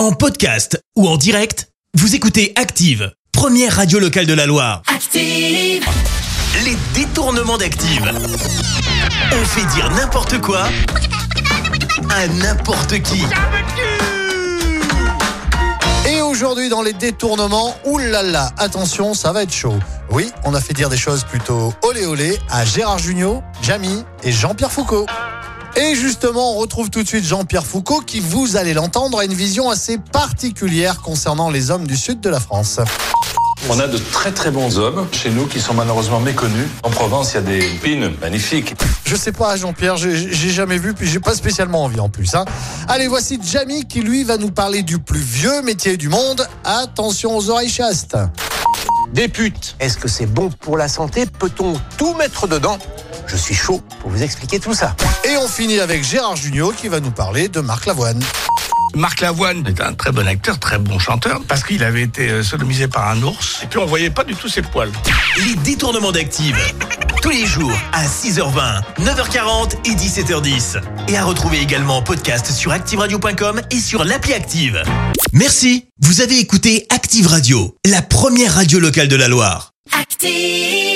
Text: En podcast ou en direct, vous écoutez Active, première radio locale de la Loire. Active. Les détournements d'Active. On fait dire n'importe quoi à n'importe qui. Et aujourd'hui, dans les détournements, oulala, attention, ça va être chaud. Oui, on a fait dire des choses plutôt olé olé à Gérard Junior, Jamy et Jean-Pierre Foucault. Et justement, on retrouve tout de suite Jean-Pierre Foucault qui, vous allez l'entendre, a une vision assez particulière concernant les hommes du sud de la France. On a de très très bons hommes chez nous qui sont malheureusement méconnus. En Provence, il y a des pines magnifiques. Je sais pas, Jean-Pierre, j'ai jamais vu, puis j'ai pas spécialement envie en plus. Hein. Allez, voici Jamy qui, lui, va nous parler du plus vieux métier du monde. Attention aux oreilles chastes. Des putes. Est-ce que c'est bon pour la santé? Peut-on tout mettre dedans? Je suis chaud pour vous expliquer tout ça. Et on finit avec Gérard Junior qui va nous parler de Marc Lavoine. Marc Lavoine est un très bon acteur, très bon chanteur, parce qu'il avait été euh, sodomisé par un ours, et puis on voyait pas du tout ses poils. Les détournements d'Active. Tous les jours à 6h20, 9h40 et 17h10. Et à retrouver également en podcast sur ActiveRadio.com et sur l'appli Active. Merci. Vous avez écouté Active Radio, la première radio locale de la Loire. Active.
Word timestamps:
En 0.00 0.12
podcast 0.12 0.82
ou 0.96 1.06
en 1.06 1.18
direct, 1.18 1.68
vous 1.92 2.14
écoutez 2.14 2.54
Active, 2.56 3.12
première 3.32 3.76
radio 3.76 3.98
locale 3.98 4.24
de 4.24 4.32
la 4.32 4.46
Loire. 4.46 4.80
Active. 4.86 5.84
Les 6.64 6.74
détournements 6.94 7.58
d'Active. 7.58 8.10
On 9.30 9.44
fait 9.44 9.66
dire 9.74 9.90
n'importe 9.90 10.40
quoi 10.40 10.62
à 12.08 12.26
n'importe 12.28 13.02
qui. 13.02 13.22
Et 16.08 16.22
aujourd'hui, 16.22 16.70
dans 16.70 16.80
les 16.80 16.94
détournements, 16.94 17.74
oulala, 17.84 18.52
attention, 18.56 19.12
ça 19.12 19.32
va 19.32 19.42
être 19.42 19.52
chaud. 19.52 19.78
Oui, 20.10 20.32
on 20.44 20.54
a 20.54 20.62
fait 20.62 20.72
dire 20.72 20.88
des 20.88 20.96
choses 20.96 21.24
plutôt 21.24 21.74
olé 21.82 22.06
olé 22.06 22.38
à 22.48 22.64
Gérard 22.64 23.00
Junior, 23.00 23.42
Jamy 23.60 24.02
et 24.22 24.32
Jean-Pierre 24.32 24.72
Foucault. 24.72 25.04
Et 25.80 25.94
justement, 25.94 26.52
on 26.52 26.58
retrouve 26.58 26.90
tout 26.90 27.02
de 27.02 27.08
suite 27.08 27.24
Jean-Pierre 27.24 27.64
Foucault 27.64 28.02
qui, 28.04 28.20
vous 28.20 28.58
allez 28.58 28.74
l'entendre, 28.74 29.18
a 29.18 29.24
une 29.24 29.32
vision 29.32 29.70
assez 29.70 29.96
particulière 29.96 31.00
concernant 31.00 31.48
les 31.48 31.70
hommes 31.70 31.86
du 31.86 31.96
sud 31.96 32.20
de 32.20 32.28
la 32.28 32.38
France. 32.38 32.80
On 33.70 33.80
a 33.80 33.86
de 33.86 33.96
très 33.96 34.30
très 34.30 34.50
bons 34.50 34.78
hommes 34.78 35.06
chez 35.10 35.30
nous 35.30 35.46
qui 35.46 35.58
sont 35.58 35.72
malheureusement 35.72 36.20
méconnus. 36.20 36.66
En 36.82 36.90
Provence, 36.90 37.32
il 37.32 37.34
y 37.36 37.38
a 37.38 37.40
des 37.40 37.60
pines 37.82 38.12
magnifiques. 38.20 38.74
Je 39.06 39.16
sais 39.16 39.32
pas, 39.32 39.56
Jean-Pierre, 39.56 39.96
j'ai 39.96 40.50
jamais 40.50 40.76
vu, 40.76 40.92
puis 40.92 41.08
j'ai 41.08 41.20
pas 41.20 41.34
spécialement 41.34 41.84
envie 41.84 42.00
en 42.00 42.10
plus. 42.10 42.34
Hein. 42.34 42.44
Allez, 42.86 43.08
voici 43.08 43.38
Jamy 43.42 43.86
qui, 43.86 44.00
lui, 44.00 44.22
va 44.22 44.36
nous 44.36 44.50
parler 44.50 44.82
du 44.82 44.98
plus 44.98 45.20
vieux 45.20 45.62
métier 45.62 45.96
du 45.96 46.10
monde. 46.10 46.46
Attention 46.62 47.34
aux 47.34 47.48
oreilles 47.48 47.70
chastes. 47.70 48.18
Des 49.14 49.28
putes. 49.28 49.76
Est-ce 49.80 49.96
que 49.96 50.08
c'est 50.08 50.26
bon 50.26 50.50
pour 50.50 50.76
la 50.76 50.88
santé? 50.88 51.24
Peut-on 51.24 51.72
tout 51.96 52.14
mettre 52.14 52.46
dedans? 52.46 52.78
Je 53.26 53.36
suis 53.36 53.54
chaud 53.54 53.80
pour 54.00 54.10
vous 54.10 54.22
expliquer 54.22 54.58
tout 54.60 54.74
ça. 54.74 54.96
Et 55.24 55.36
on 55.36 55.48
finit 55.48 55.80
avec 55.80 56.04
Gérard 56.04 56.36
Junior 56.36 56.74
qui 56.74 56.88
va 56.88 57.00
nous 57.00 57.10
parler 57.10 57.48
de 57.48 57.60
Marc 57.60 57.86
Lavoine. 57.86 58.20
Marc 58.94 59.20
Lavoine 59.20 59.64
est 59.66 59.80
un 59.80 59.92
très 59.92 60.10
bon 60.10 60.26
acteur, 60.26 60.58
très 60.58 60.78
bon 60.78 60.98
chanteur, 60.98 61.40
parce 61.46 61.62
qu'il 61.62 61.84
avait 61.84 62.02
été 62.02 62.28
euh, 62.28 62.42
sodomisé 62.42 62.88
par 62.88 63.08
un 63.08 63.22
ours, 63.22 63.60
et 63.62 63.66
puis 63.66 63.78
on 63.78 63.86
voyait 63.86 64.10
pas 64.10 64.24
du 64.24 64.34
tout 64.34 64.48
ses 64.48 64.62
poils. 64.62 64.90
Les 65.36 65.54
détournements 65.56 66.10
d'Active. 66.10 66.56
Tous 67.22 67.30
les 67.30 67.46
jours 67.46 67.72
à 67.92 68.04
6h20, 68.06 68.82
9h40 69.00 69.74
et 69.84 69.94
17h10. 69.94 70.80
Et 71.08 71.16
à 71.16 71.24
retrouver 71.24 71.60
également 71.60 71.98
en 71.98 72.02
podcast 72.02 72.50
sur 72.50 72.72
ActiveRadio.com 72.72 73.60
et 73.70 73.78
sur 73.78 74.04
l'appli 74.04 74.32
Active. 74.32 74.82
Merci. 75.32 75.86
Vous 76.00 76.22
avez 76.22 76.38
écouté 76.38 76.86
Active 76.90 77.26
Radio, 77.26 77.76
la 77.86 78.02
première 78.02 78.54
radio 78.54 78.80
locale 78.80 79.08
de 79.08 79.16
la 79.16 79.28
Loire. 79.28 79.72
Active. 79.92 80.89